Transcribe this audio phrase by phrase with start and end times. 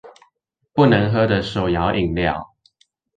[0.73, 2.55] 不能喝的手搖飲料